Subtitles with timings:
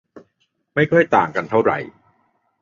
[0.75, 1.77] ไม่ค่อยต่างกันเท่าไหร่